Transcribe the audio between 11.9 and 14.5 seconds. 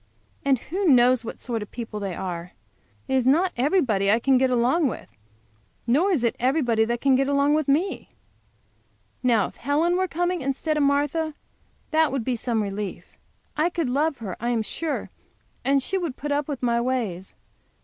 that would be some relief. I could love her, I